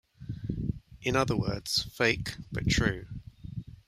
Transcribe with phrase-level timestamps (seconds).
[1.03, 3.05] In other words, fake but true.